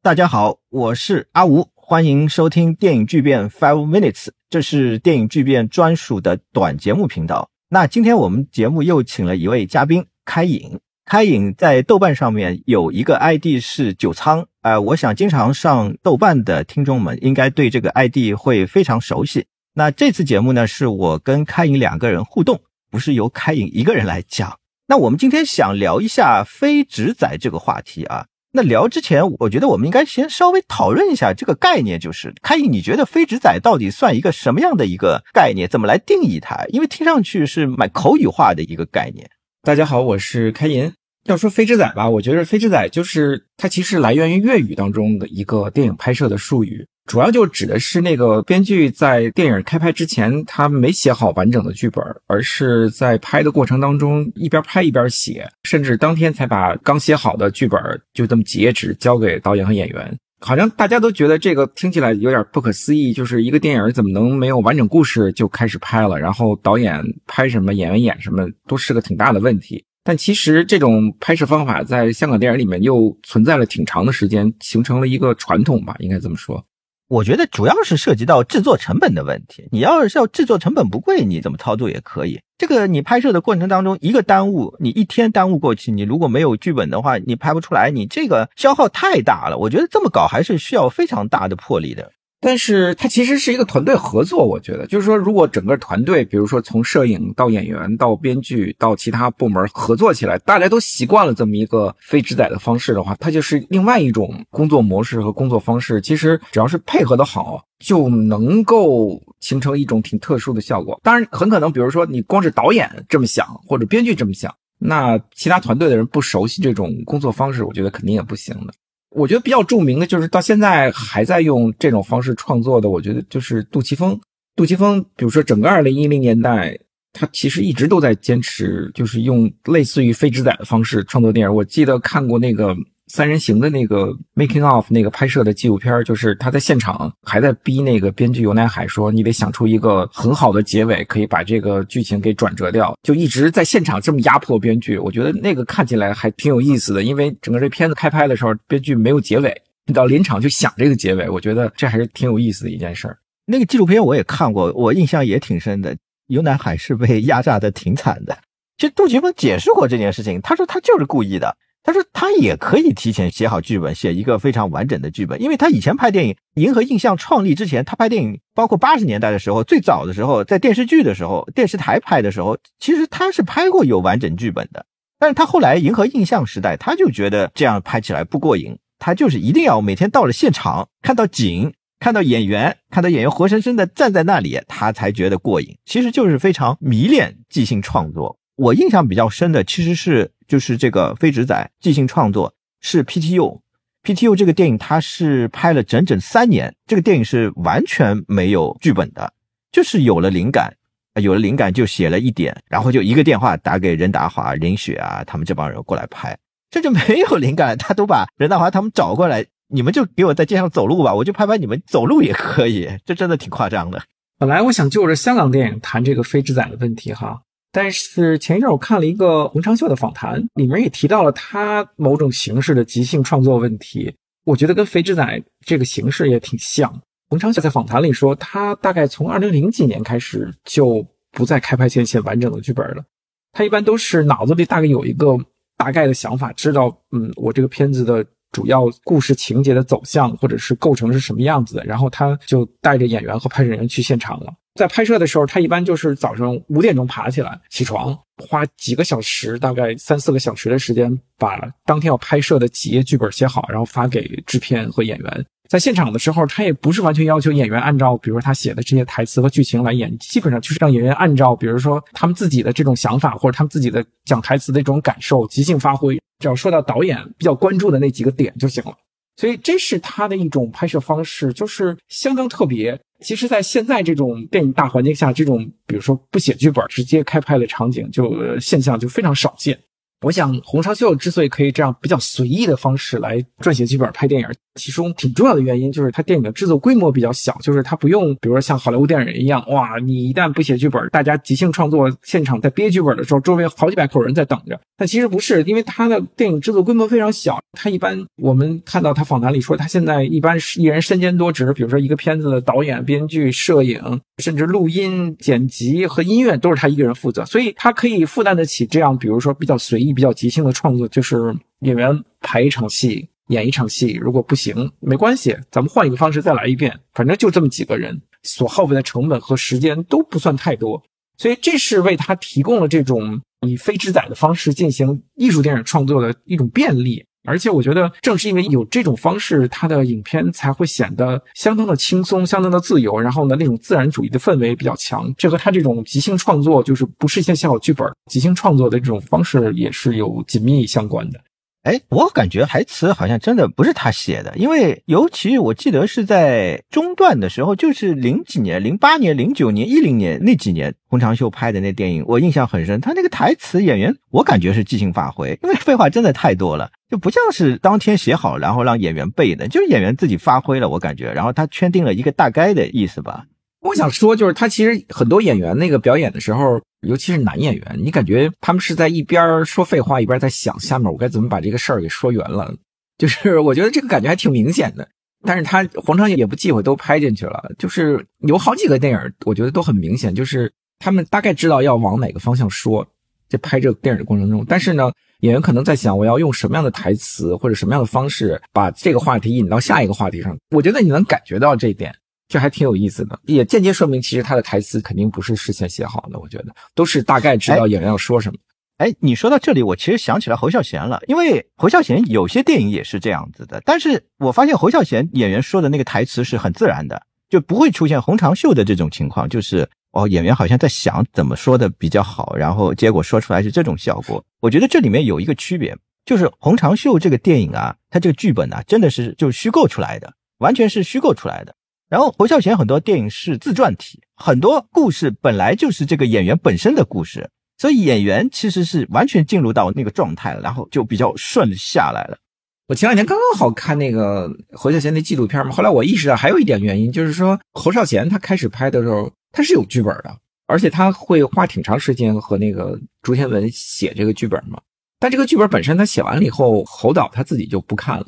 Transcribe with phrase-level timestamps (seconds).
[0.00, 7.50] 大家好，我是阿吴，欢迎收听电影巨变 Five Minutes，这是电影巨变专属的短节目频道。
[7.68, 19.46] 那今天我们节目又请了一位嘉宾开影，开影在豆瓣上面有一个 ID 是九仓，呃，我想经常上豆瓣的听众们应该对这个 ID 会非常熟悉。
[19.74, 24.60] 那这次节目呢，是我跟开影两个人互动，不是由开影一个人来讲。
[24.86, 28.26] 那我们今天想聊一下非直仔这个话题啊。
[28.58, 35.68] 在聊之前，我觉得我们应该先稍微讨论一下这个概念，就是开银，你觉得非直仔到底算一个什么样的一个概念？
[35.68, 36.64] 怎么来定义它？
[36.70, 39.30] 因为听上去是蛮口语化的一个概念。
[39.62, 40.92] 大家好，我是开银。
[41.26, 46.84] 要说飞之仔吧，我觉得飞之仔就是它其实来源于粤语当中的一个电影拍摄的术语。
[47.08, 57.80] 主要就指的是那个编剧在电影开拍之前，他没写好完整的剧本，而是在拍的过程当中一边拍一边写，甚至当天才把刚写好的剧本
[58.12, 60.18] 就这么几页纸交给导演和演员。
[60.40, 66.20] 好像大家都觉得这个听起来有点不可思议，就是一个电影怎么能没有完整故事就开始拍了？
[66.20, 69.82] 然后导演拍什么，演员演什么，都是个挺大的问题。
[70.04, 76.62] 但其实这种拍摄方法在香港电影里面又存在了挺长的时间，形成了一个传统吧，应该这么说。
[77.08, 79.66] 我觉得主要是涉及到制作成本的问题。
[79.72, 82.40] 你要是要制作成本不贵，你怎么操作也可以。
[82.58, 89.56] 这个你拍摄的过程当中，一个耽误，你一天耽误过去，你如果没有剧本的话，你拍不出来，你这个消耗太大了。
[89.56, 92.12] 我觉得这么搞还是需要非常大的魄力的。
[92.40, 106.00] 但是它其实是一个团队合作，我觉得就是说，如果整个团队，比如说从摄影到演员到编剧到其他部门合作起来，大家都习惯了这么一个非直载的方式的话，它就是另外一种工作模式和工作方式。
[106.00, 111.00] 其实只要是配合的好，就能够形成一种挺特殊的效果。
[111.02, 118.72] 当然，很可能比如说你光是导演这么想，或者编剧这么想，那其他团队的人不熟悉这种工作方式，我觉得肯定也不行的。
[119.10, 124.18] 我觉得比较著名的就是到现在还在用这种方式创作的，我觉得就是杜琪峰。
[124.56, 126.78] 杜琪峰，比如说整个二零一零年代，
[127.12, 131.54] 他其实一直都在坚持，就是用类似于非直载的方式创作电影。
[131.54, 132.76] 我记得看过那个。
[133.08, 144.98] 三人行的那个 making of 那个拍摄的纪录片，就是他在现场还在逼那个编剧尤乃海说：“你得想出一个很好的结尾，可以把这个剧情给转折掉。”就一直在现场这么压迫编剧。
[144.98, 149.54] 我觉得那个看起来还挺有意思的，因为整个这片子开拍的时候，编剧没有结尾，
[149.86, 151.28] 你到临场就想这个结尾。
[151.28, 153.18] 我觉得这还是挺有意思的一件事儿。
[153.46, 155.96] 那个纪录片我也看过，我印象也挺深的。
[156.26, 158.36] 尤乃海是被压榨的挺惨的。
[158.76, 161.56] 其实杜琪峰解释过这件事情，他说他就是故意的。
[161.88, 174.84] 他说他也可以提前写好剧本，写一个非常完整的剧本，因为他以前拍电影，银河印象创立之前，他拍电影，包括八十年代的时候，最早的时候，在电视剧的时候，电视台拍的时候，其实他是拍过有完整剧本的。
[175.18, 185.78] 但是他后来银河印象时代，他就觉得这样拍起来不过瘾，他就是一定要每天到了现场，看到景，看到演员，看到演员活生生的站在那里，他才觉得过瘾。
[185.86, 188.36] 其实就是非常迷恋即兴创作。
[188.56, 190.32] 我印象比较深的其实是。
[190.48, 199.32] 就是这个非直仔即兴创作是 PTU，PTU 这个电影它是拍了整整三年，这个电影是完全没有剧本的，
[199.70, 200.74] 就是有了灵感，
[201.20, 206.36] 有了灵感就写了一点，然后就一个电话打给任达华、任雪啊，他们这帮人过来拍，
[206.70, 214.02] 这就没有灵感，他都把任达华他们找过来，你们就给我在街上走路吧，我就拍拍你们走路也可以，这真的挺夸张的。
[214.38, 217.42] 本来我想就着香港电影谈这个非直仔的问题哈。
[217.70, 224.14] 但是前一阵我看了一个洪长秀的访谈，里面也提到了他某种形式的即兴创作问题。
[224.44, 227.02] 我觉得跟肥之仔这个形式也挺像。
[227.28, 233.04] 洪长秀在访谈里说，他大概从二零零几年开始就不再开拍前写完整的剧本了。
[233.52, 235.36] 他一般都是脑子里大概有一个
[235.76, 244.54] 大概的想法，知道嗯，我这个片子的主要故事情节的走向或者是构成是什么样子的，然后他就带着演员和拍摄人员去现场了。
[244.78, 255.46] 在拍摄的时候，他一般就是早上五点钟爬起来，起床，花几个小时，大概三四个小时的时间，把当天要拍摄的几页剧本写好，然后发给制片和演员。
[255.68, 268.96] 在现场的时候，他也不是完全要求演员按照，比如说他写的这些台词和剧情来演，基本上就是让演员按照，比如说他们自己的这种想法或者他们自己的讲台词的这种感受即兴发挥，只要说到导演比较关注的那几个点就行了。
[269.34, 272.96] 所以这是他的一种拍摄方式，就是相当特别。
[273.20, 279.78] 其实，在现在这种电影大环境下，这种比如说不写剧本直接开拍的场景，就现象就非常少见。
[280.22, 294.80] 我想，洪尚秀之所以可以这样比较随意的方式来撰写剧本、拍电影，其中挺重要的原因就是他电影的制作规模比较小，就是他不用，比如说像好莱坞电影一样，哇，你一旦不写剧本，大家即兴创作，现场在憋剧本的时候，周围好几百口人在等着。
[294.96, 310.07] 但其实不是，因为他的电影制作规模非常小，他一般我们看到他访谈里说，他现在一般是一人身兼多职，比如说一个片子的导演、编剧、摄影，甚至录音、剪辑和音乐都是他一个人负责，所以他可以负担得起这样，比如说比较随意。
[310.12, 321.02] 比较即兴的创作，就是演员排一场戏，演一场戏，如果不行，没关系，咱们换一个方式再来一遍，反正就这么几个人，所耗费的成本和时间都不算太多，
[321.36, 327.24] 所以这是为他提供了这种以非制载的方式进行艺术电影创作的一种便利。
[327.48, 333.18] 而且我觉得，正是因为有这种方式，他的影片才会显得相当的轻松，相当的自由。
[333.18, 335.32] 然后呢，那种自然主义的氛围比较强。
[335.36, 341.40] 这和他这种即兴创作，就是不是先写好剧本、即兴创作的这种方式，也是有紧密相关的。
[341.88, 353.00] 哎，我感觉台词好像真的不是他写的，因为尤其我记得是在中段的时候，就是零几年、零八年、零九年、一零年那几年，洪长秀拍的那电影，我印象很深。
[353.00, 363.44] 他那个台词演员，我感觉是即兴发挥，因为废话真的太多了，就不像是当天写好然后让演员背的，就是演员自己发挥了，我感觉，然后他圈定了一个大概的意思吧。
[363.88, 372.74] 我想说，就是他其实很多演员那个表演的时候，尤其是男演员，你感觉他们是在一边说废话，一边在想下面我该怎么把这个事儿给说圆了。
[373.16, 375.08] 就是 我觉得这个感觉还挺明显的。
[375.42, 377.72] 但是他黄长也不忌讳，都拍进去了。
[377.78, 383.06] 就是有好几个电影，我觉得都很明显，就是他们大概知道要往哪个方向说，
[383.48, 384.64] 在拍这个电影的过程中。
[384.68, 390.58] 但是呢，演员可能在想，我要用什么样的台词或者什么样的方式把这个话题引到下一个话题上。
[390.70, 392.14] 我觉得你能感觉到这一点。
[392.48, 396.38] 这还挺有意思的，也间接说明其实他的台词肯定不是事先写好的。
[396.40, 398.58] 我觉得都是大概知道演员要说什么。
[398.96, 403.80] 哎，你说到这里，我其实想起来侯孝贤了，因为侯孝贤有些电影也是这样子的。
[403.84, 414.44] 但是我发现侯孝贤演员说的那个台词是很自然的，就不会出现洪长秀的这种情况，就是哦演员好像在想怎么说的比较好，然后结果说出来是这种效果。
[414.60, 421.72] 我觉得这里面有一个区别，就是洪长秀这个电影啊，它这个剧本呢，真的是就虚构出来的，完全是虚构出来的。
[422.08, 432.38] 然后侯孝贤很多电影是自传体，很多故事本来就是这个演员本身的故事，所以演员其实是完全进入到那个状态了，然后就比较顺下来了。
[432.86, 440.34] 我前两天刚刚好看那个侯孝贤那纪录片嘛，后来我意识到还有一点原因，就是说侯孝贤他开始拍的时候他是有剧本的，
[440.66, 444.80] 而且他会花挺长时间和那个朱天文写这个剧本嘛，
[445.20, 448.26] 但这个剧本本身他写完了以后，侯导他自己就不看了。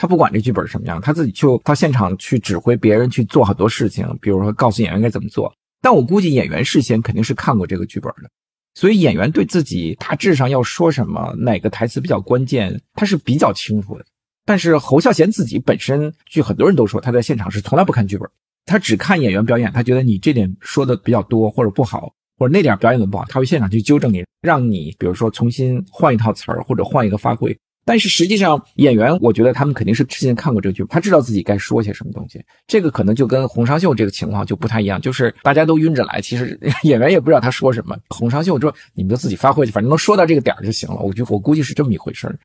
[0.00, 5.54] 他不管这剧本什么样，他自己就到现场去指挥别人去做很多事情，比如说告诉演员该怎么做。
[5.82, 8.30] 但我估计演员事先肯定是看过这个剧本的，
[8.72, 14.04] 所以演员对自己大致上要说什么，哪个台词比较关键，他是比较清楚的。
[14.46, 18.26] 但是侯孝贤自己本身，据很多人都说，他在现场是从来不看剧本，
[18.64, 19.70] 他只看演员表演。
[19.70, 27.54] 他觉得你这点说的比较多或者不好，或者那点表演的不好，他会现场去纠正你，让你比如说重新换一套词儿或者换一个发挥。
[27.84, 32.40] 但是实际上，演员我觉得他们肯定是之前看过这个剧，他知道自己该说些什么东西。
[32.66, 37.96] 这个可能就跟洪尚秀这个情况就不太一样，就是大家都晕着来，其实演员也不知道他说什么。
[38.10, 42.38] 洪尚秀说：“你们就自己发挥去，反正能说到这个点儿就行了。”我就我估计是这么一回事儿。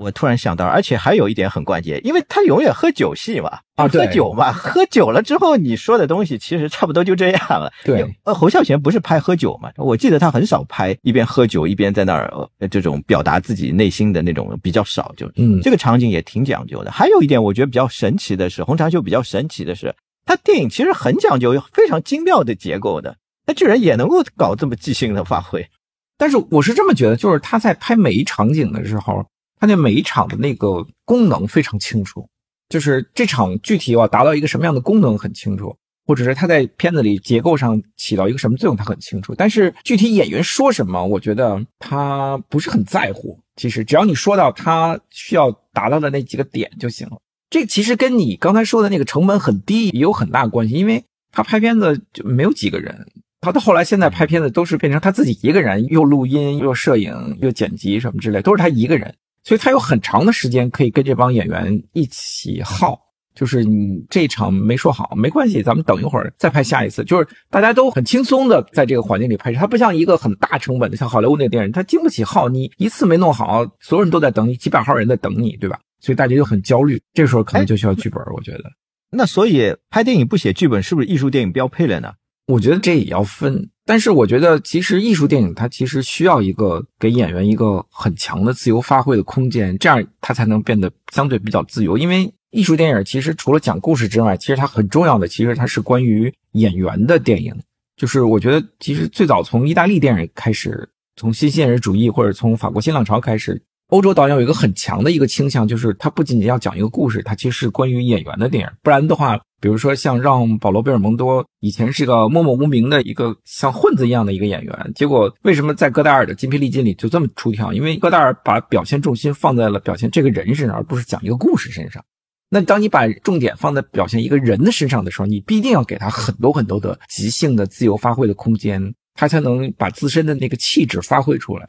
[0.00, 7.70] 我突然想到，而且还有一点很关键，因为他永远喝酒戏嘛，啊，喝酒嘛，喝酒了之后你说的东西其实差不多就这样了。
[7.84, 9.70] 对，呃，侯孝贤不是拍喝酒嘛？
[9.76, 12.32] 我记得他很少拍一边喝酒一边在那儿
[12.70, 16.90] 这种表达自己内心的那种比较少，就嗯，这个场景也挺讲究的。
[16.90, 23.14] 还有一点我觉得比较神奇的是，洪长秀比较神奇的是，他电影其实很讲究非常精妙的结构的，
[23.44, 25.68] 他居然也能够搞这么即兴的发挥。
[26.16, 29.22] 但是我是这么觉得，就是他在拍每一场景的时候。
[29.60, 32.26] 他那每一场的那个功能非常清楚，
[32.70, 35.76] 就是这场具体要达到一个什么样的功能很清楚，
[36.06, 39.34] 或者是他在片子里结构上起到一个什么作用，他很清楚。
[39.34, 43.38] 但是具体演员说什么，我觉得他不是很在乎。
[43.56, 47.18] 其实只要你说到他需要达到的那几个点就行了。
[47.50, 53.06] 这其实跟你刚才说的那个成本很低也有很大关系，因为他拍片子就没有几个人，
[53.42, 59.14] 他到后来现在拍片子都是变成他自己一个人，又录音又摄影又剪辑什么之类，都是他一个人。
[59.42, 62.98] 所以他有很长的时间可以跟这帮演员一起耗，
[63.34, 67.02] 就是你这一场没说好没关系，咱们等一会儿再拍下一次。
[67.04, 72.48] 就是大家都很轻松的在这个环境里拍摄，它不像一个很大成本的，像好莱坞那个电影，它经不起耗。
[72.48, 75.78] 你一次没弄好，所有人都在等你，几百号人在等你，对吧？
[76.00, 78.22] 所以大家就很焦虑，这时候可能就需要剧本。
[78.34, 78.64] 我觉得，
[79.10, 82.12] 那所以拍电影不写剧本是不是艺术电影标配了呢？
[82.46, 83.70] 我觉得这也要分。
[83.90, 91.98] 但是我觉得，其实艺术电影它其实需要一个给演员一个很强的自由发挥的空间，这样它才能变得相对比较自由。
[91.98, 97.52] 因为艺术电影其实除了讲故事之外，其实它很重要的，其实它是关于演员的电影。
[97.96, 108.70] 就是我觉得，其实最早从意大利电影开始，从新现实主义或者从法国新浪潮开始，欧洲导演有一个很强的一个倾向，就是他不仅仅要讲一个故事，他其实是关于演员的电影。
[108.82, 109.38] 不然的话。
[109.62, 117.70] 比如说，像让保罗·贝尔蒙多以前是个默默无名的一个像混子一样的一个演员，结果为什么在戈达尔的《筋疲力尽》里就这么出挑？
[117.70, 122.02] 因为戈达尔把表现重心放在了表现这个人身上，而不是讲一个故事身上。
[122.48, 131.66] 那当你把重点放在表现一个人的身上的时候，你必定要给他很多很多的即兴的自由发挥的空间，他才能把自身的那个气质发挥出来。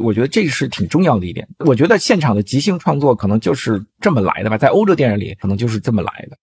[0.00, 1.48] 我觉得这是挺重要的一点。
[1.58, 6.36] 我觉得现场的即兴创作可能就是这么来的吧，在欧洲电影里可能就是这么来的。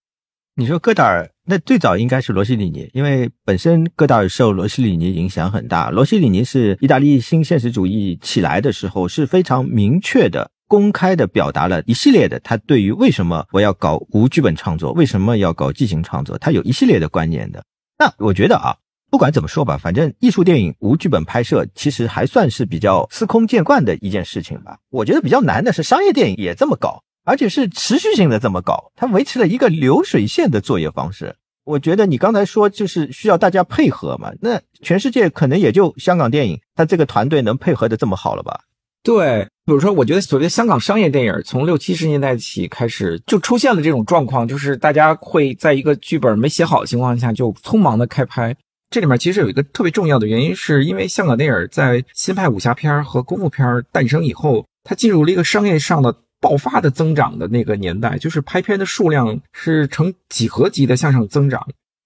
[0.59, 5.91] 你说戈达尔，那最早应该是罗西里尼，因为本身戈达尔受罗西里尼影响很大。
[5.91, 17.63] 罗西里尼是意大利新现实主义起来的时候，是非常明确的、公开的表达了一系列的他对于为什么我要搞无剧本创作，为什么要搞即兴创作，他有一系列的观念的。
[17.99, 18.77] 那我觉得啊，
[19.09, 24.77] 不管怎么说吧，反正艺术电影无剧本拍摄，其实还算是比较司空见惯的一件事情吧。
[24.89, 27.03] 我觉得比较难的是商业电影也这么搞。
[27.29, 31.35] 而且是持续性的这么搞，它维持了一个流水线的作业方式。
[31.65, 38.61] 我觉得你刚才说就是需要大家配合嘛，那全世界可能也就香港电影，它这个团队能配合的这么好了吧？
[39.03, 48.55] 对，比如说，我觉得所谓香港商业电影，从六七十年代起开始就出现了这种状况，就是大家会在一个剧本没写好的情况下就匆忙的开拍。
[48.89, 56.15] 这里面其实有一个特别重要的原因，是因为香港电影在新派武侠片和功夫片诞生以后，它进入了一个商业上的。
[56.39, 61.59] 爆发的增长的那个年代，就是拍片的数量是呈几何级的向上增长。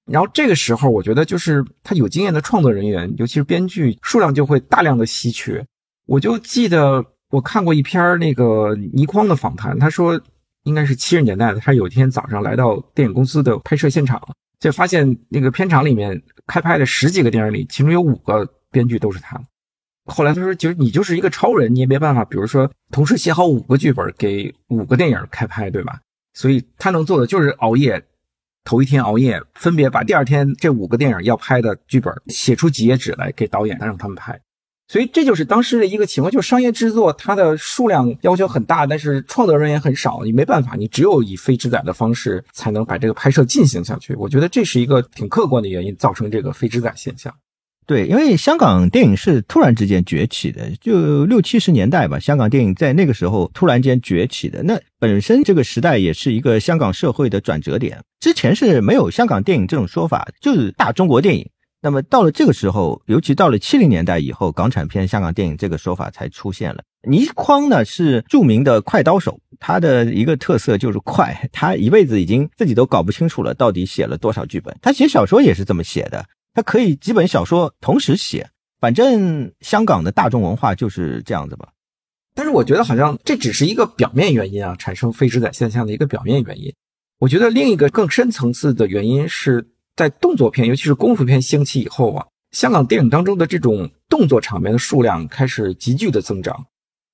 [0.10, 5.62] 然后这个时候，我觉得就是他有经验的创作人员，尤其是编剧，数量就会大量的稀缺。
[6.08, 10.18] 我就记得我看过一篇那个倪匡的访谈，他说
[10.64, 14.18] 应该是七十年代的，他有一天早上来到电影公司的拍摄现场，
[14.62, 19.42] 就发现那个片场里面开拍的十几个电影里，其中有五个编剧都是他。
[20.06, 26.00] 后来他说：“其实你就是一个超人，你也没办法，比如说同时写好五个剧本给五个电影开拍，对吧？
[26.34, 28.04] 所以他能做的就是熬夜，
[28.64, 34.40] 头一天熬夜，分别把第二天这五个电影要拍的剧本写出几页纸来给导演，让他们拍。
[34.92, 44.14] 所以这就是当时的一个情况，就是商业制作它的数量要求很大，但是创作人员很少，你没办法，你只有以非制载的方式才能把这个拍摄进行下去。
[44.16, 47.34] 我觉得这是一个挺客观的原因，造成这个非制载现象。”
[47.88, 54.62] 对，因为香港电影是突然之间崛起的，就六七十年代吧，香港电影在那个时候突然间崛起的。
[54.62, 61.50] 那本身这个时代也是一个香港社会的转折点，之前是没有香港电影这种说法，就是大中国电影。
[61.82, 66.84] 那么到了这个时候，尤其到了七零年代以后，港产片香港电影这个说法才出现了。
[67.10, 74.78] 倪匡呢是著名的快刀手，他的一个特色就是快，他一辈子已经自己都搞不清楚了，到底写了多少剧本。
[74.80, 76.24] 他写小说也是这么写的。
[76.54, 78.48] 他可以几本小说同时写，
[78.80, 81.70] 反正香港的大众文化就是这样子吧。
[82.36, 86.72] 但是我觉得好像这只是一个表面原因啊，产生非直载现象的一个表面原因。
[87.18, 96.66] 我觉得另一个更深层次的原因是在动作片，尤其是功夫片兴起以后啊，香港电影当中的这种动作场面的数量开始急剧的增长，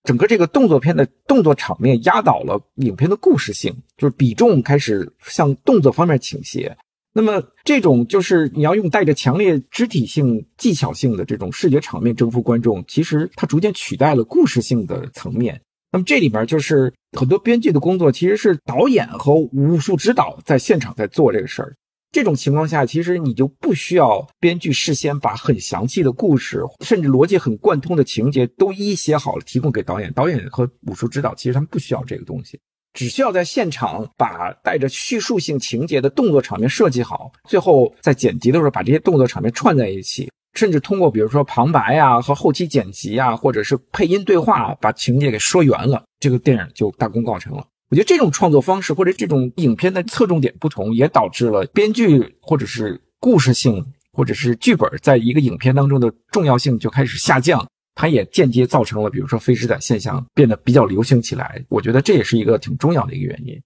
[0.03, 6.77] 整个这个动作片的动作场面压倒了影片的故事性，就是比重开始向动作方面倾斜。
[7.13, 15.61] 那么，这种就是你要用带着强烈肢体性、技巧性的这种视觉场面征服观众，其实它逐渐取代了故事性的层面。
[15.91, 21.75] 那么这里面就是很多编剧的工作，其实是导演和武术指导在现场在做这个事儿。
[22.11, 30.11] 这种情况下，其实你就不需要编剧事先把很详细的故事，甚至逻辑很贯通的情节都一一写好了提供给导演。
[30.13, 32.59] 导演和武术指导其实他们不需要这个东西。
[32.93, 47.63] 只需要在现场把带着叙述性情节的动作场面设计好，最后在剪辑的时候把这些动作场面串在一起，甚至通过比如说旁白啊和后期剪辑啊，或者是配音对话把情节给说圆了，这个电影就大功告成了。
[47.89, 57.65] 我觉得这种创作方式或者这种影片的侧重点不同，也导致了编剧或者是故事性或者是剧本在一个影片当中的重要性就开始下降。
[57.99, 61.63] 它也间接造成了，比如说非直载现象变得比较流行起来。
[61.67, 63.59] 我觉得这也是一个挺重要的一个原因。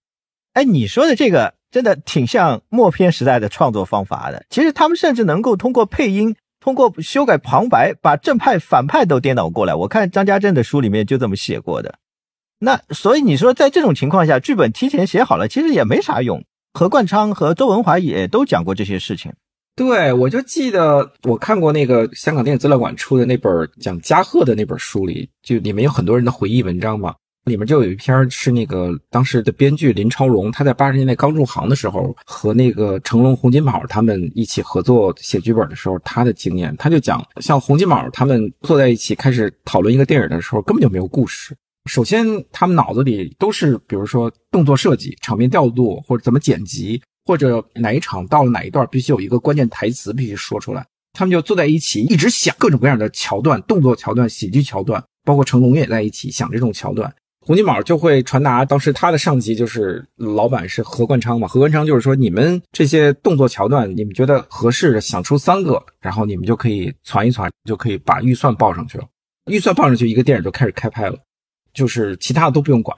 [0.54, 4.46] 哎，你说的这个真的挺像默片时代的创作方法的。
[4.50, 9.76] 其实他们甚至能够通过配音、通过修改旁白，把正派反派都颠倒过来。
[9.76, 12.00] 我看张家镇的书里面就这么写过的。
[12.64, 16.44] 那所以你说在这种情况下，剧本提前写好了，其实也没啥用。
[16.74, 19.34] 何冠昌和周文华也都讲过这些事情。
[19.76, 27.16] 对，我就记得我看过那个香港电影资料馆出的那本讲加贺的那本书里，就里面有很多人的回忆文章嘛。
[27.46, 36.76] 里面就有一篇是那个当时的编剧林超荣，他在八十年代刚入行的时候，和那个成龙、洪金宝他们一起合作写剧本的时候，他的经验。
[36.78, 41.58] 他就讲，像洪金宝他们坐在一起开始讨论一个电影的时候，根本就没有故事。
[41.86, 50.86] 首先，他们脑子里都是，比如说动作设计、场面调度，或者怎么剪辑，或者哪一场到了哪一段必须有一个关键台词必须说出来。
[51.14, 57.14] 他们就坐在一起，一直想各种各样的桥段、动作桥段、喜剧桥段，包括成龙也在一起想这种桥段。
[57.44, 69.06] 洪金宝就会传达，当时他的上级就是老板是何冠昌嘛，何冠昌就是说，你们这些动作桥段，你们觉得合适的，想出三个，然后你们就可以传一传，就可以把预算报上去了。
[69.48, 71.18] 预算报上去，一个电影就开始开拍了，
[71.74, 72.98] 就是其他的都不用管。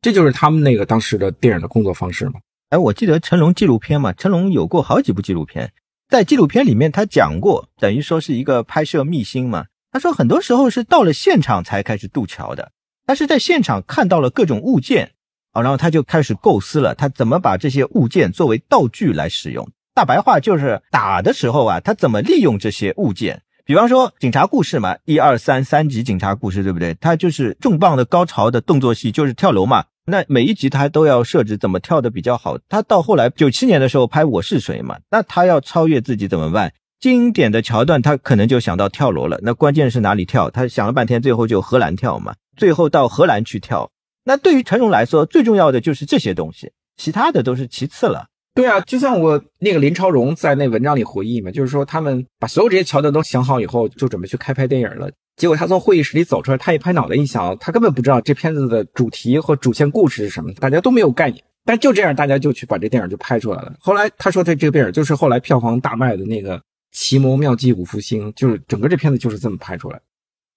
[0.00, 2.34] 这就是他们那个当时的电影的工作方式嘛。
[2.70, 5.72] 哎，我记得成龙纪录片嘛，成龙有过好几部纪录片，
[6.08, 9.66] 在纪录片里面他讲过，等于说是一个拍摄秘辛嘛。
[9.92, 12.72] 他说很多时候是到了现场才开始渡桥的。
[13.06, 15.12] 他是在现场看到了各种物件，
[15.52, 19.70] 啊，然后他就开始构思了，他怎么把这些物件作为道具来使用。
[19.94, 23.42] 大白话就是打的时候啊，他怎么利用这些物件？
[23.66, 26.92] 比方说警察故事嘛，一二三三集警察故事，对不对？
[27.00, 29.86] 他就是重磅的高潮的动作戏，就是跳楼嘛。
[30.04, 32.58] 那每一集他都要设置怎么跳的比较好。
[32.68, 36.74] 他到后来九七年的时候拍《我是谁》嘛，那他要超越自己怎么办？
[37.00, 39.38] 经典的桥段他可能就想到跳楼了。
[39.42, 40.50] 那关键是哪里跳？
[40.50, 42.34] 他想了半天，最后就荷兰跳嘛。
[42.58, 43.90] 最后到荷兰去跳，
[44.24, 48.26] 那对于成龙来说，最重要的就是这些东西，其他的都是其次了。
[48.54, 55.10] 对啊，就像我那个林超荣在那文章里回忆嘛，就是说他们把所有这些桥段都想好以后，就准备去开拍电影了。
[55.36, 61.42] 结果他从会议室里走出来，他一拍脑袋一想，他根本不知道这片子的主题和主线故事是什么，大家都没有概念。
[61.64, 63.74] 但就这样，大家就去把这电影就拍出来了。
[63.80, 66.56] 后来他说他这个电影就是后来票房大卖的那个
[66.92, 70.00] 《奇谋妙计五福星》，就是整个这片子就是这么拍出来。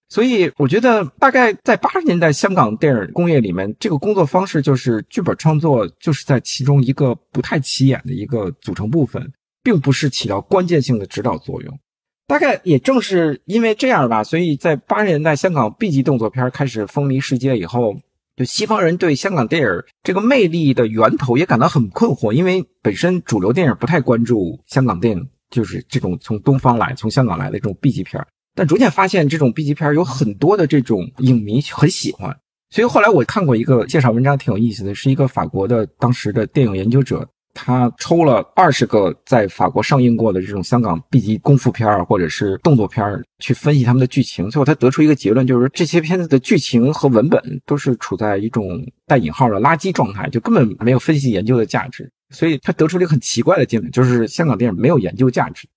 [0.09, 11.79] 所以我觉得，大概在八十年代香港电影工业里面，这个工作方式就是剧本创作，就是在其中一个不太起眼的一个组成部分，并不是起到关键性的指导作用。
[12.25, 17.95] 大概也正是因为这样吧，所以在八十年代香港 B 级动作片开始风靡世界以后，
[18.37, 19.67] 就西方人对香港电影
[20.03, 28.25] 这个魅力的源头也感到很困惑，因为本身主流电影不太关注香港电影，就是这种从东方来、从香港来的这种 B 级片。
[28.57, 32.35] 但逐渐发现，这种 B 级片有很多的这种影迷很喜欢，
[32.71, 43.05] 所以后来我看过一个介绍文章，挺有意思的，是一个法国的当时的电影研究者，他抽了二十个在法国上映过的这种香港 B 级功夫片或者是动作片
[43.37, 52.11] 去分析他们的剧情，最后他得出一个结论，就是这些片子的剧情和文本都是处在一种带引号的垃圾状态，就根本没有分析研究的价值。
[52.31, 55.67] 所以他得出了一个很奇怪的结论，就是香港电影没有研究价值。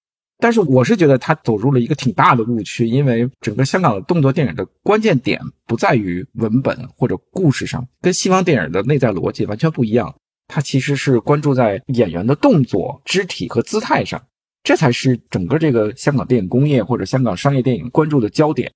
[0.41, 10.15] 但是我是觉得他走入了一个挺大的误区，因为整个香港的动作电影的关键点不在于文本或者故事上，跟西方电影的内在逻辑完全不一样。
[10.49, 14.21] 它其实是关注在演员的动作、肢体和姿态上，
[14.65, 18.73] 这才是整个这个香港电影工业或者香港商业电影关注的焦点。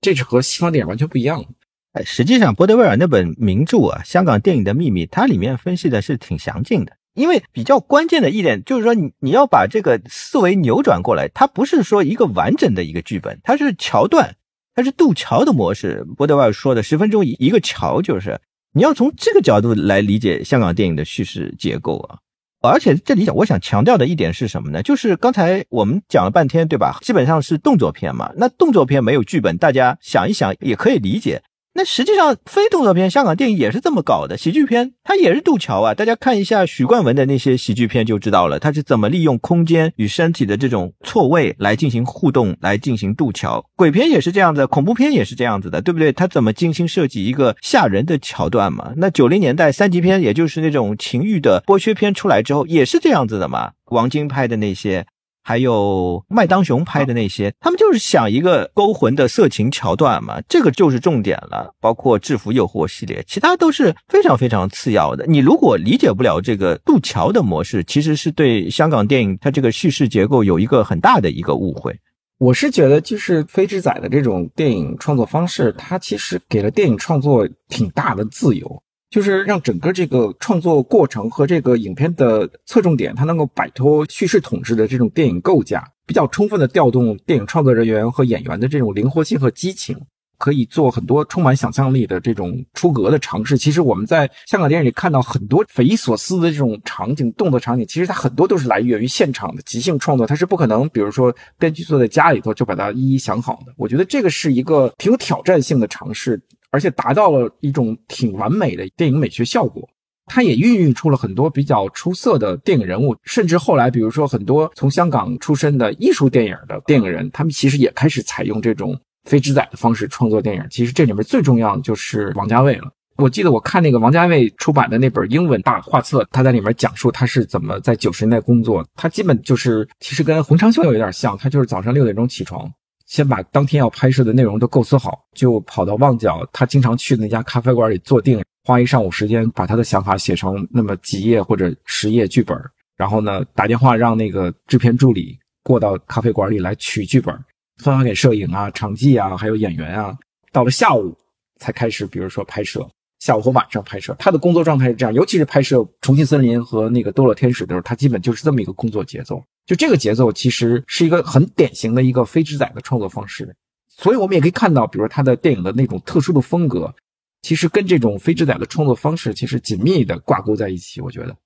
[0.00, 1.44] 这是和西方电影完全不一样。
[1.92, 6.92] 哎，实际上，波德威尔那本名著啊，《香港电影的秘密》，它里面分析的是挺详尽的。
[7.16, 14.36] 因为比较关键的一点就是说，你你要把这个思维扭转过来，它不是说一个完整的一个剧本，它是桥段，
[14.74, 16.06] 它是渡桥的模式。
[16.16, 18.40] 波德威尔说的十分钟一一个桥，就是
[18.72, 22.18] 你要从这个角度来理解香港电影的叙事结构啊。
[22.62, 24.82] 而且这里我想强调的一点是什么呢？
[24.82, 26.98] 就是刚才我们讲了半天，对吧？
[27.02, 31.42] 基本上是动作片嘛，那动作片没有剧本，大家想一想也可以理解。
[31.76, 34.38] 那实际上，非动作片香港电影也是这么搞的。
[34.38, 43.62] 喜剧片它也是渡桥啊，大家看一下许冠文的那些喜剧片就知道了，他是怎么利用空间与身体的这种错位来进行互动，来进行渡桥。
[43.76, 46.10] 鬼片也是这样子，恐怖片也是这样子的，对不对？
[46.12, 48.94] 他怎么精心设计一个吓人的桥段嘛？
[48.96, 53.72] 那九零年代三级片，也就是那种情欲的剥削片出来之后，也是这样子的嘛？
[53.90, 55.06] 王晶拍的那些。
[55.48, 61.72] 还有麦当雄拍的那些，他们就是想一个勾魂的色情桥段嘛，这个就是重点了。
[61.80, 65.24] 包括制服诱惑系列，其他都是非常非常次要的。
[65.28, 71.96] 你如果理解不了这个渡桥的模式，其实是对香港电影它这个叙事结构有一个很大的一个误会。
[72.38, 78.82] 我是觉得，就是飞之仔的这种电影创作方式，它其实给了电影创作挺大的自由。
[79.16, 89.96] 就是让整个这个创作过程和这个影片的侧重点，它能够摆脱叙事统治的这种电影构架，比较充分的调动电影创作人员和演员的这种灵活性和激情。
[90.38, 93.56] 可以做很多充满想象力的这种出格的尝试。
[93.56, 103.72] 其实我们在香港电影里看到很多匪夷所思的这种场景、动作场景，其实它很多都是来源于现场的即兴创作，它是不可能，比如说编剧坐在家里头就把它一一想好的。
[103.78, 106.38] 我觉得这个是一个挺有挑战性的尝试，
[106.70, 109.88] 而且达到了一种挺完美的电影美学效果。
[110.28, 120.66] 它也孕育出了很多比较出色的电影人物，甚至后来，比如说很多从香港出身的艺术电影的电影人，他们其实也开始采用这种非直载的方式创作电影。
[120.68, 122.90] 其实这里面最重要的就是王家卫了。
[123.18, 128.84] 我记得我看那个王家卫出版的那本英文大画册，他在里面讲述他是怎么在九十年代工作。
[128.94, 132.68] 他基本就是其实跟洪长秀有点像，他就是早上六点钟起床，
[133.06, 138.42] 先把当天要拍摄的内容都构思好，就跑到旺角他经常去的那家咖啡馆里坐定。
[138.64, 142.60] 花一上午时间把他的想法写成那么几页或者十页剧本，
[142.96, 147.32] 然后呢打电话让那个制片助理过到咖啡馆里来取剧本，
[147.76, 150.18] 分发给摄影啊、场记啊，还有演员啊。
[150.50, 151.16] 到了下午
[151.60, 152.84] 才开始，比如说拍摄，
[153.18, 154.14] 下午和晚上拍摄。
[154.18, 159.42] 他的工作状态是这样，尤其是拍摄《重庆森林》和那个《堕落天使》的时候，他基本就是这么一个工作节奏。
[159.66, 163.54] 就这个节奏其实是一个很典型的一个非直载的创作方式，
[163.88, 166.94] 所以我们也可以看到，比如说他的电影的那种特殊的风格。
[167.42, 171.00] 其实跟这种非直载的创作方式其实紧密的挂钩在一起。
[171.00, 171.36] 我觉得，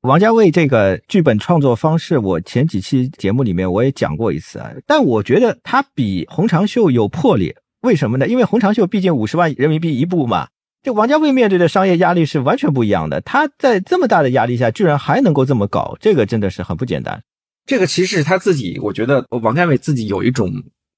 [0.00, 4.72] 王家卫这个剧本创作方式，我前几期节目里面我也讲过一次啊。
[4.84, 8.26] 但我觉得他比洪长秀有魄力，为什么呢？
[8.26, 10.48] 因为洪长秀毕竟五十万人民币一部嘛，
[10.82, 13.20] 这王家卫面对的商业压力是完全不一样的。
[13.20, 17.22] 他在这么大的压力下，居然还能够这么搞，这个真的是很不简单。
[17.66, 20.50] 这个其实是他自己，我觉得王家卫自己有一种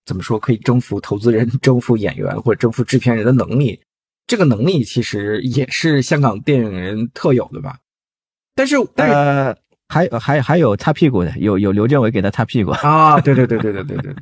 [0.04, 3.80] 怎么说可以征服投资人、 征服演员或者征服制片人的能力。
[4.26, 7.78] 这个能力其实也是香港电影人特有的吧，
[8.54, 14.14] 但是但是还还还有擦屁股的，有有刘镇伟给他擦屁股啊，对对对对对对对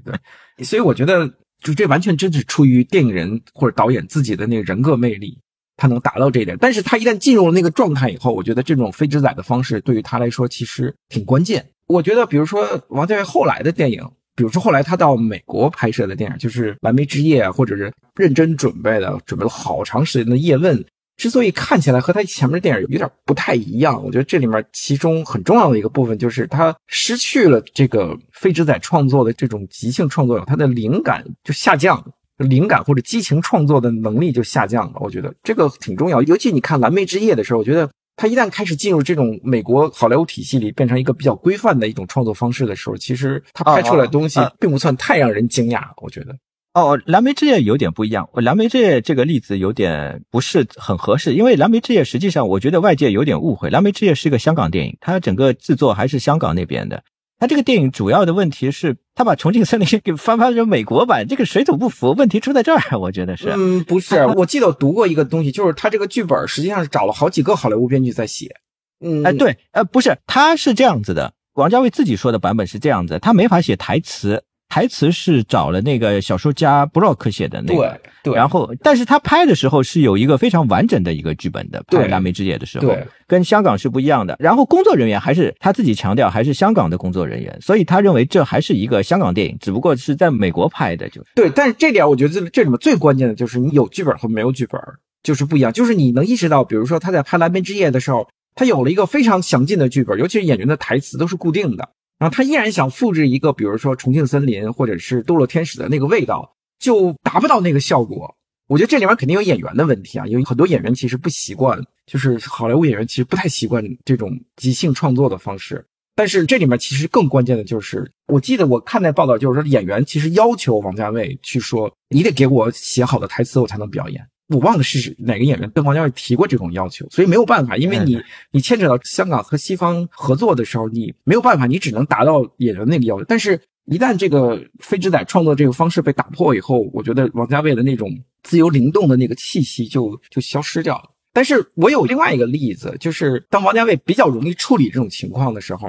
[0.56, 1.28] 对，所以我觉得
[1.62, 5.38] 就这完全真是出于电影人或者导演自己的那个人格魅力，
[5.78, 6.58] 他能达到这一点。
[6.60, 11.66] 但是他一旦进入了那个状态以后，我觉得这种非直载的方式对于他来说其实挺关键。
[11.86, 14.06] 我觉得比如说王家卫后来的电影。
[14.36, 20.78] 比如说，后来他到美国拍摄的电影，就是《蓝莓之夜》，啊或者是认真准备的，准备了好长时间的《叶问》，
[21.16, 32.00] 之所以看起来和他前面的电影有点不太一样，我觉得这里面其中很重要的一个部分就是他失去了这个非直载创作的这种即兴创作，他的灵感就下降，
[32.38, 34.98] 灵感或者激情创作的能力就下降了。
[35.00, 37.88] 我觉得这个挺重要，尤其你看《蓝莓之夜》的时候，我觉得。
[38.20, 45.82] 他一旦开始进入这种美国好莱坞体系里，变成一个比较规范的一种创作方式的时候，其实他拍出来的东西并不算太让人惊讶。
[46.02, 46.34] 我觉得，
[46.74, 48.28] 哦，蓝莓之夜有点不一样。
[48.32, 57.00] 蓝莓之夜这个例子有点不是很合适，因为蓝莓之夜实际上我觉得外界有点误会，蓝莓之夜是一个香港电影，它整个制作还是香港那边的。
[57.38, 63.54] 他这个电影主要的问题是，他把《重庆森林》给翻拍成美国版，这个水土不服，问题出在这儿，我觉得是。
[63.56, 68.56] 嗯，不是，我记得我读过一个东西，就是他这个剧本实际上是找了好几个好莱坞编剧在写。
[69.00, 74.42] 嗯，哎，对，呃，不是，他是这样子的，王家卫自己说的版本是这样子，他没法写台词。
[74.68, 84.36] 台词是找了那个小说家布洛克写的那个，对，然后，但是他拍的时候是有一个非常完整的一个剧本的，拍《蓝莓之夜》的时候，对，跟香港是不一样的。
[84.38, 91.48] 然后工作人员还是他自己强调，还是香港的工作人员，所以他认为这还是一个香港电影，只不过是在美国拍的，就是对。
[91.50, 94.78] 但是这点我觉得这这里面最关键的就是你有剧本和没有剧本
[95.22, 101.88] 就是不一样，就是你能意识到，比如说他在拍《蓝莓之夜》的时候，他有了一个非常详尽的剧本，尤其是演员的台词都是固定的。
[102.18, 108.34] 然后他依然想复制一个，比如说《重庆森林》或者是《堕落天使》的那个味道，就达不到那个效果。
[108.66, 115.86] 我觉得这里面肯定有演员的问题啊，因为很多演员其实不习惯，就是好莱坞演员其实不太习惯这种即兴创作的方式。
[116.14, 124.26] 但是这里面其实更关键的就是，我记得我看那报道，就是说演员其实要求王家卫去说，你得给我写好的台词，我才能表演。
[124.48, 133.24] 我忘了是哪个演员跟王家卫提过这种要求，所以没有办法，因为你你牵扯到香港和西方合作的时候，你没有办法，你只能达到演员那个要求。
[133.24, 138.10] 但是，一旦这个非之仔创作这个方式被打破以后，我觉得王家卫的那种
[138.42, 141.10] 自由灵动的那个气息就就消失掉了。
[141.32, 145.88] 但是我有另外一个例子，就是当王家卫比较容易处理这种情况的时候。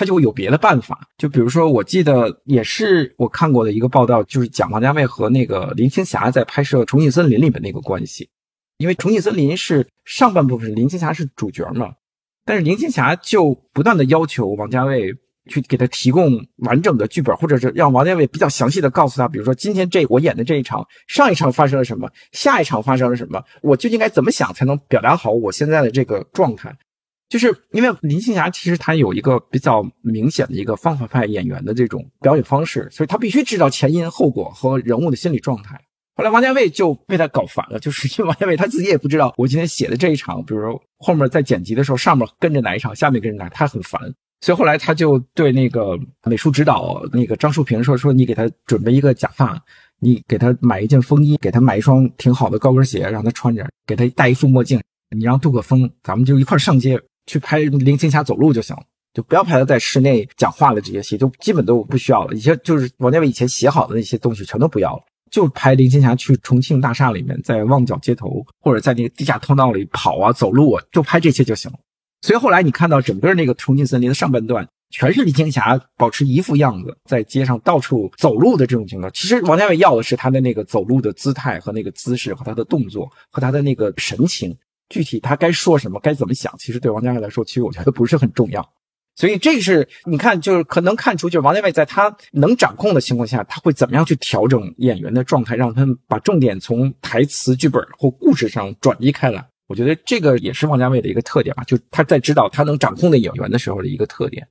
[0.00, 8.26] 他就会有别的办法，就比如说，我记得也是我看过的一个报道，就是讲王家卫和那个林青霞在拍摄《重庆森林》里面那个关系。
[8.78, 11.90] 因为《重庆森林》是上半部分，林青霞是主角嘛，
[12.46, 15.12] 但是林青霞就不断的要求王家卫
[15.50, 26.74] 去给他提供完整的剧本，或者是让王家卫比较详细的告诉他，比如说今天这我演的这一场，上一场发生了什么，下一场发生了什么，我究竟该怎么想才能表达好我现在的这个状态。
[27.30, 35.80] 就是因为林青霞其实她有一个比较明显的一个方法派演员的这种表演方式，所以她必须知道前因后果和人物的心理状态。
[36.16, 43.98] 后来王家卫就被他搞烦了，就是 因为王家卫他自己也不知道，我今天写的这一场，比如说后面在剪辑的时候，上面跟着哪一场，下面跟着哪，他很烦。
[44.42, 49.62] 所以后来他就对那个美术指导那个张树平说：“说你给他准备一个假发，
[50.00, 54.80] 你给他买一件风衣，给他买一双挺好的高跟鞋，让他穿着，给他戴一副墨镜。
[55.14, 58.82] 你让杜可风，咱们就一块上街去拍林青霞走路就行了，
[59.14, 62.34] 就不要拍他在室内讲话的这些戏，就基本都不需要了。
[62.34, 71.78] 以前就是王家卫以前写好的那些东西全都不要了，就拍林青霞去重庆大厦里面，在旺角街头或者在那个地下通道里跑啊走路啊，就拍这些就行了。”
[72.20, 79.10] 所以后来你看到整个那个重庆森林的上半段，全是林青霞保持一副样子，在街上到处走路的这种情况。
[79.14, 84.54] 其实王家卫要的是他的那个走路的姿态和那个姿势和他的动作和他的那个神情。
[84.90, 88.68] 具体他该说什么，该怎么想，其实对王家卫来说，其实我觉得不是很重要。
[89.16, 99.46] 所以这是你看，就是可能看出，就是王家卫在他能掌控的情况下，他会怎么样去调整演员的状态，让他们把重点从台词、剧本或故事上转移开来。
[99.68, 104.48] 我觉得这个也是王家卫的一个特点吧，就他在指导他能掌控的演员的时候的一个特点。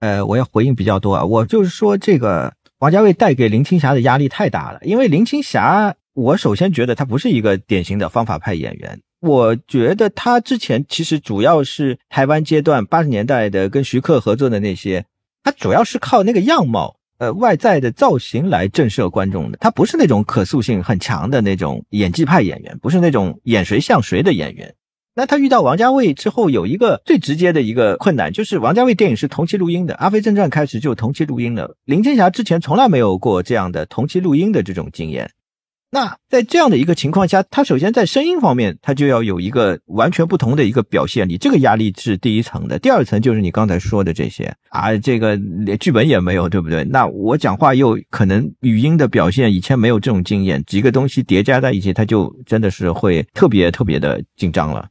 [0.00, 15.04] 呃，我要回应比较多啊，我就是说这个王家卫带给林青霞的压力太大了，因为林青霞，我首先觉得她不是一个典型的方法派演员，我觉得他之前其实主要是台湾阶段八十年代的跟徐克合作的那些，
[15.42, 16.96] 他主要是靠那个样貌。
[17.18, 24.74] 呃，外在的造型来震慑观众的，他不是那种可塑性很强的那种演技派演员，不是那种演谁像谁的演员。
[25.14, 31.76] 那他遇到王家卫之后，有一个最直接的一个困难，就是王家卫电影是同期录音的，《阿飞正传》开始就同期录音了。
[31.84, 35.30] 林青霞之前从来没有过这样的同期录音的这种经验。
[35.92, 41.28] 那在这样的一个情况下，他首先在声音方面，他就要有一个完全不同的一个表现。
[41.28, 46.84] 你这个压力是第一层的，第二层就是你刚才说的这些啊，这个连剧本也没有，对不对？
[46.84, 54.88] 那我讲话又可能语音的表现，以前没有这种经验，几个东西叠加在一起，他就真的是会特别特别的紧张了。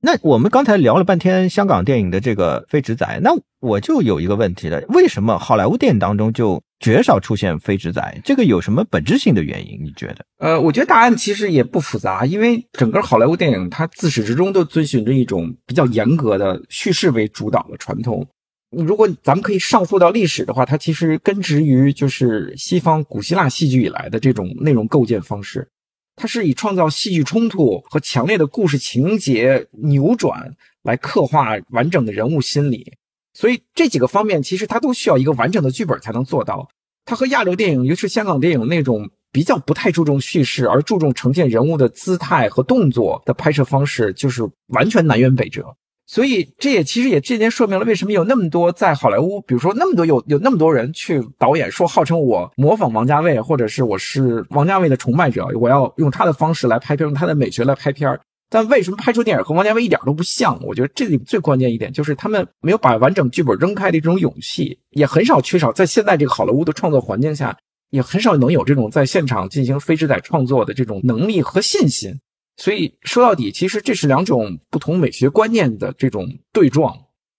[0.00, 6.62] 那我们刚才聊了半天香港电影的这个飞纸仔，那我就有一个问题了：为什么好莱坞电影当中就？
[6.80, 9.78] 绝少出现非直载，这个有什么本质性的原因？
[9.82, 10.24] 你觉得？
[10.38, 18.26] 呃，我觉得答案其实也不复杂，因为整个好莱坞电影它自始至终都遵循着一种比较严格的叙事为主导的传统。
[18.70, 25.66] 如果咱们可以上溯到历史的话，它其实根植于就是西方古希腊戏剧以来的这种内容构建方式，
[26.14, 32.92] 它是以创造戏剧冲突和强烈的故事情节扭转来刻画完整的人物心理。
[33.38, 36.68] 所以这几个方面其实它都需要一个完整的剧本才能做到。
[37.04, 45.64] 它和亚洲电影，尤其是香港电影那种比较不太注重叙事而注重呈现人物的姿态和动作的拍摄方式，就是完全南辕北辙。
[46.04, 58.18] 所以这也其实也这点说明了为什么有那么多在好莱坞，比如说那么多有有那么多人去导演说号称我模仿王家卫，或者是我是王家卫的崇拜者，我要用他的方式来拍片，用他的美学来拍片
[58.50, 60.58] 但为什么拍出电影和王家卫一点都不像？
[60.64, 67.56] 我觉得这里最关键一点就是他们没有把完整剧本扔开的这种勇气，也很少缺少在现在这个好莱坞的创作环境下，
[67.90, 72.18] 也很少能有这种在现场进行非制仔创作的这种能力和信心。
[72.56, 76.96] 所以说到底，其实这是两种不同美学观念的这种对撞。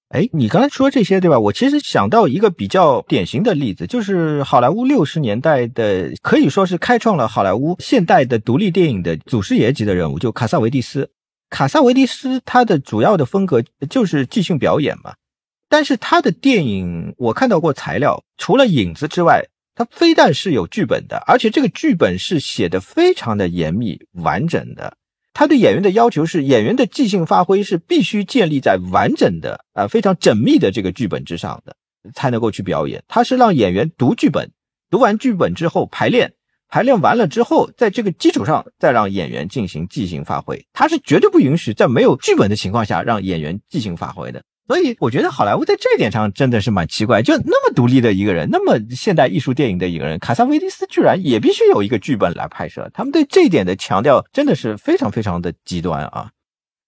[0.09, 1.39] 哎，你刚才说这些对吧？
[1.39, 11.11] 我其实想到一个比较典型的例子，就是好莱坞六十年代的，可以说是开创了好莱坞现代的独立电影的祖师爷级的人物，就卡萨维蒂斯。
[11.51, 15.13] 卡萨维蒂斯他的主要的风格就是即兴表演嘛，
[15.69, 19.43] 但是他的电影我看到过材料，除了影子之外，
[19.75, 24.97] 他非但是有剧本的，而且这个剧本是写的非常的严密完整的。
[25.39, 31.77] 他对演员的要求是，演员的即兴发挥是必须建立在完整的、啊非常缜密的这个剧本之上的，
[32.13, 33.01] 才能够去表演。
[33.07, 34.51] 他是让演员读剧本，
[34.89, 36.33] 读完剧本之后排练，
[36.67, 40.67] 排练完了之后，在这个基础上再让演员进行即兴发挥。
[40.73, 44.43] 他是绝对不允许在没有剧本的情况下让演员即兴发挥的。
[44.69, 52.87] 所以我觉得好莱坞在这一点上真的是蛮奇怪，就那么独立的一个人，那么现代艺术电影的一个人，卡萨维蒂斯居然也必须有一个剧本来拍摄。
[52.93, 56.29] 他们对这一点的强调真的是非常非常的极端啊！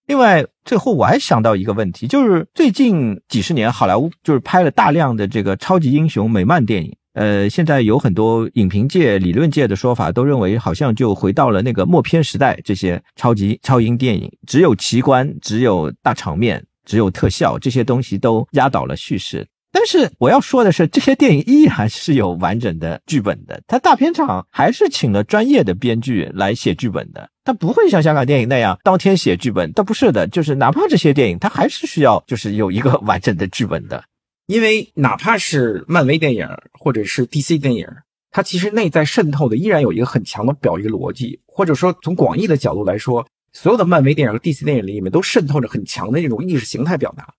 [0.06, 16.64] 另外，最后我还想到一个问题，就是最近几十年好莱坞就是拍了大量的这个超级英雄美漫电影，呃，现在有很多影评界、理论界的说法都认为，好像就回到了那个默片时代，这些超级超英电影只有奇观，只有大场面。
[16.84, 23.62] 只有特效这些东西都压倒了叙事，但是我要说的是，这些电影依然是有完整的剧本的。
[23.66, 29.72] 它大片场还是请了专业的编剧来写剧本的，它不会像香港电影那样当天写剧本。
[29.72, 34.04] 它不是的，就是哪怕这些电影，它还是需要就是有一个 完整的剧本的。
[34.46, 37.86] 因为哪怕是漫威电影或者是 DC 电影，
[38.30, 47.34] 它其实内在渗透的依然有一个很强的表意逻辑，或者说从广义的角度来说，所有的漫威电影和 DC 电影里面都渗透着很强的这种意识形态表达。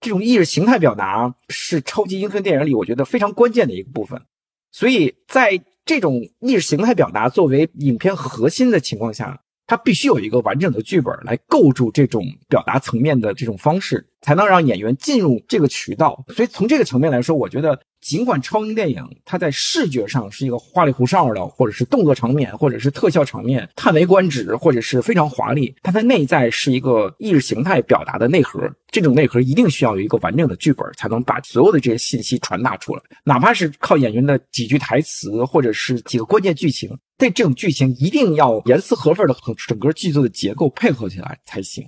[0.00, 4.20] 这种意识形态表达是超级英雄电影里我觉得非常关键的一个部分。
[4.70, 16.24] 所以在这种意识形态表达作为影片核心的情况下，它必须有一个完整的剧本来构筑这种表达层面的这种方式，才能让演员进入这个渠道。
[16.28, 17.80] 所以从这个层面来说，我觉得。
[18.06, 28.60] 尽管超英电影它在视觉上是一个花里胡哨的，或者是动作场面，或者是特效场面，叹为观止，或者是非常华丽，它的内在是一个意识形态表达的内核。
[28.92, 33.02] 这种内核一定需要有一个完整的剧本，才能把所有的这些信息传达出来。
[33.24, 41.84] 哪怕是靠演员的几句台词，或者是几个关键剧情，但这种剧情一定要严丝合缝的和整个剧作的结构配合起来才行。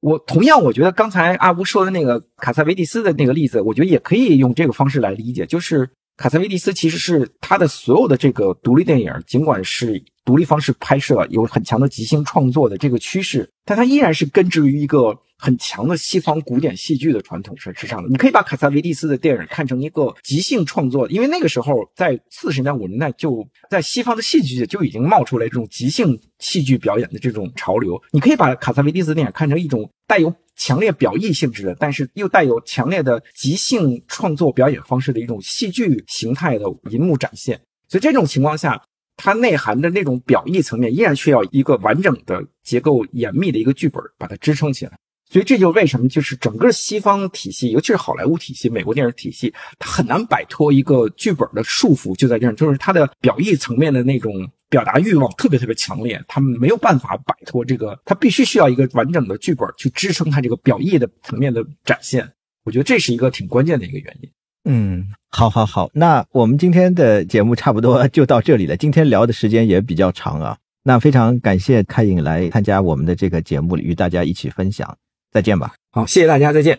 [0.00, 15.18] 我同样，我觉得刚才阿吴说的那个卡萨维蒂斯的那个例子，我觉得也可以用这个方式来理解，就是卡萨维蒂斯其实是他的所有的这个独立电影，尽管是独立方式拍摄，有很强的即兴创作的这个趋势，但它依然是根植于一个。
[15.40, 28.02] 很强的西方古典戏剧的传统是之上的，你可以把卡萨维蒂斯的电影看成一个即兴创作，因为那个时候在四十年代五十年代就在西方的戏剧界就已经冒出来这种即兴戏剧表演的这种潮流。
[28.10, 37.60] 你可以把卡萨维蒂斯电影看成一种带有强烈表意性质的，但是又带有强烈的即兴创作表演方式的一种戏剧形态的银幕展现。
[37.86, 38.82] 所以这种情况下，
[39.18, 44.92] 它内涵的那种表意层面依然需要一个完整的结构严密的一个剧本把它支撑起来。
[45.30, 54.32] 所以这就为什么就是整个西方体系，尤其是好莱坞体系、美国电影体系，它很难摆脱一个剧本的束缚，就在这儿，就是它的表意层面的那种
[54.70, 62.26] 表达欲望特别特别强烈，他们没有办法摆脱这个，它必须需要一个完整的剧本去支撑它这个表意的层面的展现。
[62.64, 64.30] 我觉得这是一个挺关键的一个原因。
[64.64, 68.76] 嗯，好，好，好，那我们今天的节目差不多就到这里了。
[68.76, 74.96] 今天聊的时间也比较长啊，那非常感谢开颖来参加我们的这个节目，与大家一起分享。
[75.30, 75.74] 再见吧。
[75.90, 76.78] 好，谢谢大家，再见。